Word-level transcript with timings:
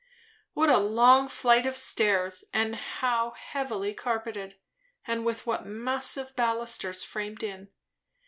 What 0.53 0.69
a 0.69 0.79
long 0.79 1.27
flight 1.29 1.67
of 1.67 1.77
stairs! 1.77 2.45
and 2.51 2.73
how 2.75 3.35
heavily 3.37 3.93
carpeted; 3.93 4.57
and 5.05 5.23
with 5.23 5.45
what 5.45 5.63
massive 5.67 6.35
balusters 6.35 7.03
framed 7.03 7.43
in. 7.43 7.69